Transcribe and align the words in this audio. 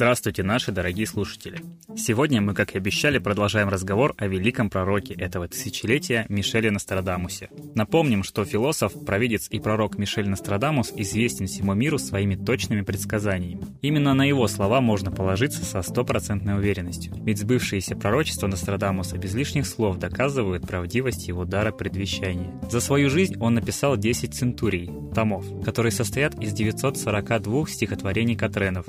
Здравствуйте, 0.00 0.42
наши 0.42 0.72
дорогие 0.72 1.06
слушатели! 1.06 1.58
Сегодня 1.94 2.40
мы, 2.40 2.54
как 2.54 2.74
и 2.74 2.78
обещали, 2.78 3.18
продолжаем 3.18 3.68
разговор 3.68 4.14
о 4.16 4.28
великом 4.28 4.70
пророке 4.70 5.12
этого 5.12 5.46
тысячелетия 5.46 6.24
Мишеле 6.30 6.70
Нострадамусе. 6.70 7.50
Напомним, 7.74 8.22
что 8.22 8.46
философ, 8.46 8.94
провидец 9.04 9.48
и 9.50 9.60
пророк 9.60 9.98
Мишель 9.98 10.30
Нострадамус 10.30 10.94
известен 10.96 11.48
всему 11.48 11.74
миру 11.74 11.98
своими 11.98 12.34
точными 12.34 12.80
предсказаниями. 12.80 13.66
Именно 13.82 14.14
на 14.14 14.24
его 14.24 14.48
слова 14.48 14.80
можно 14.80 15.10
положиться 15.10 15.66
со 15.66 15.82
стопроцентной 15.82 16.56
уверенностью, 16.56 17.12
ведь 17.22 17.36
сбывшиеся 17.36 17.94
пророчества 17.94 18.46
Нострадамуса 18.46 19.18
без 19.18 19.34
лишних 19.34 19.66
слов 19.66 19.98
доказывают 19.98 20.66
правдивость 20.66 21.28
его 21.28 21.44
дара 21.44 21.72
предвещания. 21.72 22.58
За 22.70 22.80
свою 22.80 23.10
жизнь 23.10 23.36
он 23.38 23.52
написал 23.52 23.98
10 23.98 24.32
центурий, 24.32 24.90
томов, 25.14 25.44
которые 25.62 25.92
состоят 25.92 26.42
из 26.42 26.54
942 26.54 27.66
стихотворений 27.66 28.34
Катренов, 28.34 28.86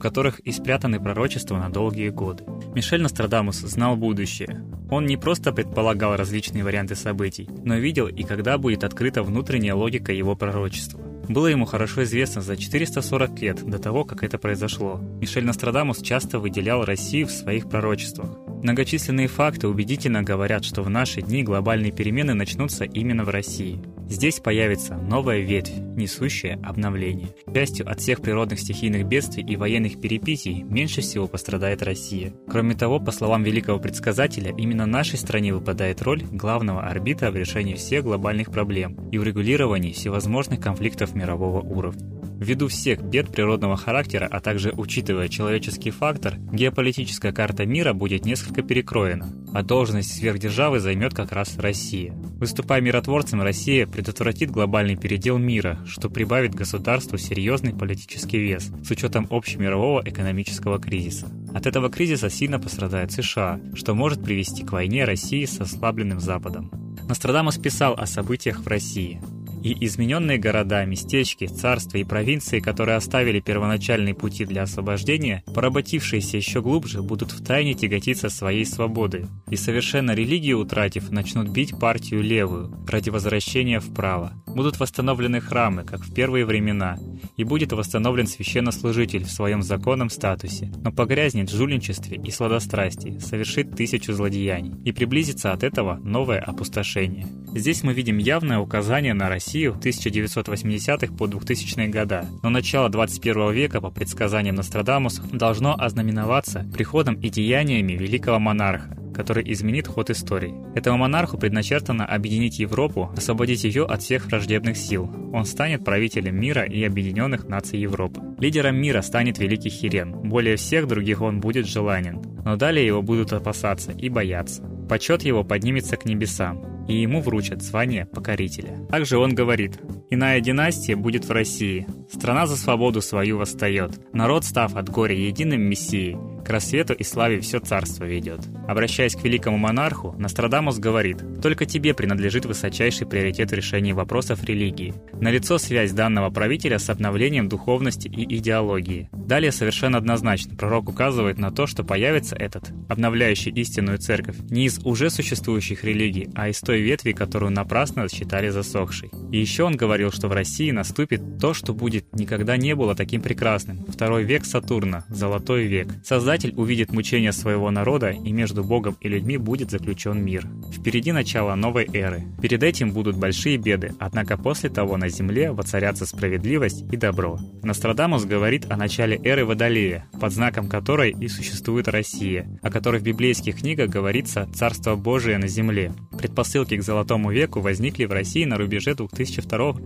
в 0.00 0.02
которых 0.02 0.40
и 0.40 0.50
спрятаны 0.50 0.98
пророчества 0.98 1.58
на 1.58 1.68
долгие 1.68 2.08
годы. 2.08 2.44
Мишель 2.74 3.02
Нострадамус 3.02 3.56
знал 3.58 3.96
будущее. 3.96 4.64
Он 4.90 5.04
не 5.04 5.18
просто 5.18 5.52
предполагал 5.52 6.16
различные 6.16 6.64
варианты 6.64 6.94
событий, 6.94 7.46
но 7.66 7.76
видел 7.76 8.06
и 8.06 8.22
когда 8.22 8.56
будет 8.56 8.82
открыта 8.82 9.22
внутренняя 9.22 9.74
логика 9.74 10.10
его 10.10 10.34
пророчества. 10.36 10.98
Было 11.28 11.48
ему 11.48 11.66
хорошо 11.66 12.04
известно 12.04 12.40
за 12.40 12.56
440 12.56 13.40
лет 13.42 13.62
до 13.62 13.78
того, 13.78 14.04
как 14.06 14.22
это 14.22 14.38
произошло. 14.38 14.98
Мишель 15.20 15.44
Нострадамус 15.44 16.00
часто 16.00 16.38
выделял 16.38 16.82
Россию 16.82 17.26
в 17.26 17.32
своих 17.32 17.68
пророчествах. 17.68 18.38
Многочисленные 18.62 19.26
факты 19.26 19.68
убедительно 19.68 20.22
говорят, 20.22 20.64
что 20.64 20.82
в 20.82 20.90
наши 20.90 21.22
дни 21.22 21.42
глобальные 21.42 21.92
перемены 21.92 22.34
начнутся 22.34 22.84
именно 22.84 23.24
в 23.24 23.30
России. 23.30 23.80
Здесь 24.06 24.40
появится 24.40 24.96
новая 24.96 25.40
ветвь, 25.40 25.72
несущая 25.96 26.58
обновление. 26.62 27.28
К 27.46 27.54
счастью, 27.54 27.90
от 27.90 28.00
всех 28.00 28.20
природных 28.20 28.60
стихийных 28.60 29.06
бедствий 29.06 29.42
и 29.42 29.56
военных 29.56 30.00
перипетий 30.00 30.62
меньше 30.62 31.00
всего 31.00 31.26
пострадает 31.26 31.82
Россия. 31.82 32.34
Кроме 32.48 32.74
того, 32.74 33.00
по 33.00 33.12
словам 33.12 33.44
великого 33.44 33.78
предсказателя, 33.78 34.52
именно 34.54 34.84
нашей 34.84 35.18
стране 35.18 35.54
выпадает 35.54 36.02
роль 36.02 36.22
главного 36.22 36.82
арбитра 36.82 37.30
в 37.30 37.36
решении 37.36 37.74
всех 37.74 38.04
глобальных 38.04 38.50
проблем 38.50 38.96
и 39.10 39.16
урегулировании 39.16 39.92
всевозможных 39.92 40.60
конфликтов 40.60 41.14
мирового 41.14 41.60
уровня. 41.60 42.19
Ввиду 42.40 42.68
всех 42.68 43.02
бед 43.02 43.30
природного 43.30 43.76
характера, 43.76 44.26
а 44.30 44.40
также 44.40 44.72
учитывая 44.74 45.28
человеческий 45.28 45.90
фактор, 45.90 46.36
геополитическая 46.50 47.32
карта 47.32 47.66
мира 47.66 47.92
будет 47.92 48.24
несколько 48.24 48.62
перекроена, 48.62 49.30
а 49.52 49.62
должность 49.62 50.14
сверхдержавы 50.14 50.80
займет 50.80 51.12
как 51.12 51.32
раз 51.32 51.58
Россия. 51.58 52.14
Выступая 52.38 52.80
миротворцем, 52.80 53.42
Россия 53.42 53.86
предотвратит 53.86 54.50
глобальный 54.50 54.96
передел 54.96 55.36
мира, 55.36 55.80
что 55.86 56.08
прибавит 56.08 56.54
государству 56.54 57.18
серьезный 57.18 57.74
политический 57.74 58.38
вес 58.38 58.72
с 58.82 58.90
учетом 58.90 59.26
общемирового 59.30 60.02
экономического 60.06 60.80
кризиса. 60.80 61.30
От 61.52 61.66
этого 61.66 61.90
кризиса 61.90 62.30
сильно 62.30 62.58
пострадает 62.58 63.12
США, 63.12 63.60
что 63.74 63.94
может 63.94 64.24
привести 64.24 64.64
к 64.64 64.72
войне 64.72 65.04
России 65.04 65.44
с 65.44 65.60
ослабленным 65.60 66.20
Западом. 66.20 66.70
Нострадамус 67.06 67.58
писал 67.58 67.92
о 67.98 68.06
событиях 68.06 68.60
в 68.60 68.66
России 68.66 69.20
и 69.62 69.84
измененные 69.86 70.38
города, 70.38 70.84
местечки, 70.84 71.46
царства 71.46 71.98
и 71.98 72.04
провинции, 72.04 72.60
которые 72.60 72.96
оставили 72.96 73.40
первоначальные 73.40 74.14
пути 74.14 74.44
для 74.44 74.62
освобождения, 74.62 75.44
поработившиеся 75.54 76.36
еще 76.36 76.62
глубже, 76.62 77.02
будут 77.02 77.32
втайне 77.32 77.74
тяготиться 77.74 78.30
своей 78.30 78.64
свободой, 78.64 79.26
и 79.50 79.56
совершенно 79.56 80.12
религию 80.12 80.58
утратив, 80.58 81.10
начнут 81.10 81.48
бить 81.48 81.78
партию 81.78 82.22
левую 82.22 82.84
ради 82.88 83.10
возвращения 83.10 83.80
вправо. 83.80 84.32
Будут 84.46 84.80
восстановлены 84.80 85.40
храмы, 85.40 85.84
как 85.84 86.00
в 86.00 86.14
первые 86.14 86.44
времена, 86.44 86.98
и 87.36 87.44
будет 87.44 87.72
восстановлен 87.72 88.26
священнослужитель 88.26 89.24
в 89.24 89.30
своем 89.30 89.62
законном 89.62 90.10
статусе, 90.10 90.72
но 90.82 90.90
погрязнет 90.90 91.50
в 91.50 91.56
жульничестве 91.56 92.16
и 92.22 92.30
сладострастии, 92.30 93.18
совершит 93.18 93.76
тысячу 93.76 94.12
злодеяний, 94.12 94.74
и 94.84 94.92
приблизится 94.92 95.52
от 95.52 95.62
этого 95.62 95.96
новое 96.02 96.40
опустошение. 96.40 97.26
Здесь 97.54 97.82
мы 97.82 97.92
видим 97.92 98.18
явное 98.18 98.58
указание 98.58 99.12
на 99.12 99.28
Россию 99.28 99.49
Россию 99.50 99.76
1980-х 99.82 101.12
по 101.14 101.26
2000-е 101.26 101.88
года, 101.88 102.24
но 102.44 102.50
начало 102.50 102.88
21 102.88 103.50
века, 103.50 103.80
по 103.80 103.90
предсказаниям 103.90 104.54
Нострадамуса, 104.54 105.24
должно 105.32 105.74
ознаменоваться 105.76 106.64
приходом 106.72 107.16
и 107.16 107.30
деяниями 107.30 107.94
великого 107.94 108.38
монарха, 108.38 108.96
который 109.12 109.52
изменит 109.52 109.88
ход 109.88 110.08
истории. 110.10 110.54
Этому 110.76 110.98
монарху 110.98 111.36
предначертано 111.36 112.06
объединить 112.06 112.60
Европу, 112.60 113.12
освободить 113.16 113.64
ее 113.64 113.86
от 113.86 114.02
всех 114.02 114.26
враждебных 114.26 114.76
сил. 114.76 115.10
Он 115.32 115.44
станет 115.44 115.84
правителем 115.84 116.38
мира 116.38 116.62
и 116.62 116.84
объединенных 116.84 117.48
наций 117.48 117.80
Европы. 117.80 118.20
Лидером 118.38 118.76
мира 118.76 119.02
станет 119.02 119.38
Великий 119.38 119.70
Хирен. 119.70 120.12
Более 120.12 120.54
всех 120.54 120.86
других 120.86 121.22
он 121.22 121.40
будет 121.40 121.66
желанен. 121.66 122.22
Но 122.44 122.54
далее 122.54 122.86
его 122.86 123.02
будут 123.02 123.32
опасаться 123.32 123.90
и 123.90 124.08
бояться. 124.08 124.62
Почет 124.88 125.24
его 125.24 125.42
поднимется 125.42 125.96
к 125.96 126.04
небесам 126.04 126.70
и 126.90 127.02
ему 127.02 127.20
вручат 127.20 127.62
звание 127.62 128.04
покорителя. 128.04 128.76
Также 128.90 129.16
он 129.16 129.34
говорит, 129.34 129.78
«Иная 130.10 130.40
династия 130.40 130.96
будет 130.96 131.24
в 131.24 131.30
России. 131.30 131.86
Страна 132.10 132.46
за 132.46 132.56
свободу 132.56 133.00
свою 133.00 133.38
восстает. 133.38 134.00
Народ, 134.12 134.44
став 134.44 134.74
от 134.74 134.88
горя 134.88 135.14
единым 135.14 135.62
мессией, 135.62 136.16
к 136.44 136.50
рассвету 136.50 136.94
и 136.94 137.04
славе 137.04 137.40
все 137.40 137.60
царство 137.60 138.04
ведет». 138.04 138.40
Обращаясь 138.68 139.14
к 139.14 139.24
великому 139.24 139.56
монарху, 139.56 140.14
Нострадамус 140.18 140.78
говорит, 140.78 141.22
«Только 141.40 141.64
тебе 141.64 141.94
принадлежит 141.94 142.44
высочайший 142.44 143.06
приоритет 143.06 143.50
в 143.50 143.54
решении 143.54 143.92
вопросов 143.92 144.44
религии. 144.44 144.94
Налицо 145.12 145.58
связь 145.58 145.92
данного 145.92 146.30
правителя 146.30 146.78
с 146.78 146.90
обновлением 146.90 147.48
духовности 147.48 148.08
и 148.08 148.36
идеологии. 148.38 149.08
Далее 149.12 149.52
совершенно 149.52 149.98
однозначно 149.98 150.56
пророк 150.56 150.88
указывает 150.88 151.38
на 151.38 151.52
то, 151.52 151.66
что 151.66 151.84
появится 151.84 152.34
этот, 152.34 152.72
обновляющий 152.88 153.52
истинную 153.52 153.98
церковь, 153.98 154.36
не 154.50 154.66
из 154.66 154.80
уже 154.84 155.08
существующих 155.08 155.84
религий, 155.84 156.28
а 156.34 156.48
из 156.48 156.60
той 156.60 156.80
ветви, 156.80 157.12
которую 157.12 157.52
напрасно 157.52 158.08
считали 158.08 158.48
засохшей. 158.48 159.10
И 159.30 159.38
еще 159.38 159.64
он 159.64 159.76
говорил, 160.00 160.12
что 160.16 160.28
в 160.28 160.32
России 160.32 160.70
наступит 160.70 161.20
то, 161.38 161.52
что 161.52 161.74
будет 161.74 162.06
никогда 162.14 162.56
не 162.56 162.74
было 162.74 162.94
таким 162.94 163.20
прекрасным. 163.20 163.84
Второй 163.86 164.24
век 164.24 164.46
Сатурна, 164.46 165.04
золотой 165.10 165.64
век. 165.64 165.88
Создатель 166.02 166.54
увидит 166.56 166.90
мучения 166.90 167.32
своего 167.32 167.70
народа, 167.70 168.10
и 168.10 168.32
между 168.32 168.64
Богом 168.64 168.96
и 169.02 169.08
людьми 169.08 169.36
будет 169.36 169.70
заключен 169.70 170.24
мир. 170.24 170.46
Впереди 170.72 171.12
начало 171.12 171.54
новой 171.54 171.86
эры. 171.92 172.22
Перед 172.40 172.62
этим 172.62 172.92
будут 172.92 173.18
большие 173.18 173.58
беды, 173.58 173.92
однако 173.98 174.38
после 174.38 174.70
того 174.70 174.96
на 174.96 175.10
земле 175.10 175.52
воцарятся 175.52 176.06
справедливость 176.06 176.82
и 176.90 176.96
добро. 176.96 177.38
Нострадамус 177.62 178.24
говорит 178.24 178.70
о 178.70 178.78
начале 178.78 179.20
эры 179.22 179.44
Водолея, 179.44 180.06
под 180.18 180.32
знаком 180.32 180.66
которой 180.66 181.10
и 181.10 181.28
существует 181.28 181.88
Россия, 181.88 182.48
о 182.62 182.70
которой 182.70 183.00
в 183.00 183.04
библейских 183.04 183.56
книгах 183.58 183.90
говорится 183.90 184.48
«Царство 184.54 184.96
Божие 184.96 185.36
на 185.36 185.46
земле». 185.46 185.92
Предпосылки 186.16 186.76
к 186.76 186.82
Золотому 186.82 187.30
веку 187.30 187.60
возникли 187.60 188.06
в 188.06 188.12
России 188.12 188.46
на 188.46 188.56
рубеже 188.56 188.94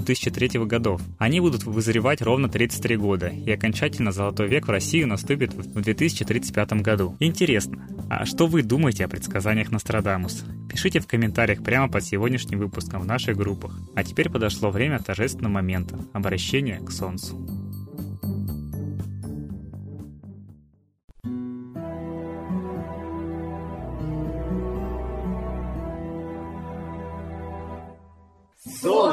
2002-2003 0.00 0.66
годов. 0.66 1.02
Они 1.18 1.40
будут 1.40 1.64
вызревать 1.64 2.22
ровно 2.22 2.48
33 2.48 2.96
года, 2.96 3.28
и 3.28 3.50
окончательно 3.50 4.12
Золотой 4.12 4.48
век 4.48 4.66
в 4.66 4.70
Россию 4.70 5.08
наступит 5.08 5.54
в 5.54 5.80
2035 5.80 6.72
году. 6.74 7.16
Интересно, 7.20 7.88
а 8.08 8.26
что 8.26 8.46
вы 8.46 8.62
думаете 8.62 9.04
о 9.04 9.08
предсказаниях 9.08 9.70
Нострадамус? 9.70 10.44
Пишите 10.68 11.00
в 11.00 11.06
комментариях 11.06 11.62
прямо 11.62 11.88
под 11.88 12.04
сегодняшним 12.04 12.58
выпуском 12.58 13.00
в 13.00 13.06
наших 13.06 13.36
группах. 13.36 13.78
А 13.94 14.04
теперь 14.04 14.30
подошло 14.30 14.70
время 14.70 14.98
торжественного 14.98 15.54
момента– 15.54 15.98
обращения 16.12 16.80
к 16.80 16.90
Солнцу. 16.90 17.59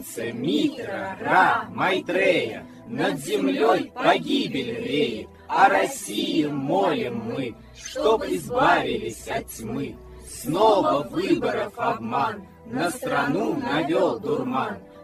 Солнце, 0.00 0.32
Митра, 0.32 1.16
Ра, 1.20 1.64
Майтрея, 1.70 2.66
Над 2.86 3.18
землей 3.18 3.92
погибель 3.94 4.74
реет, 4.82 5.28
О 5.48 5.68
России 5.68 6.46
молим 6.46 7.22
мы, 7.24 7.54
Чтоб 7.76 8.24
избавились 8.24 9.28
от 9.28 9.46
тьмы. 9.48 9.96
Снова 10.28 11.06
выборов 11.08 11.72
обман, 11.76 12.46
На 12.66 12.90
страну 12.90 13.54
навел 13.54 14.18
дурман. 14.18 14.78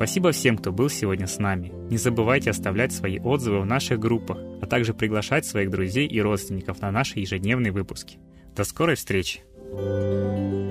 Спасибо 0.00 0.32
всем, 0.32 0.56
кто 0.56 0.72
был 0.72 0.88
сегодня 0.88 1.26
с 1.26 1.36
нами. 1.38 1.72
Не 1.90 1.98
забывайте 1.98 2.48
оставлять 2.48 2.90
свои 2.90 3.18
отзывы 3.18 3.60
в 3.60 3.66
наших 3.66 3.98
группах, 3.98 4.38
а 4.62 4.66
также 4.66 4.94
приглашать 4.94 5.44
своих 5.44 5.68
друзей 5.68 6.06
и 6.06 6.22
родственников 6.22 6.80
на 6.80 6.90
наши 6.90 7.20
ежедневные 7.20 7.70
выпуски. 7.70 8.16
До 8.56 8.64
скорой 8.64 8.96
встречи! 8.96 9.42
thank 9.70 10.54
you 10.54 10.69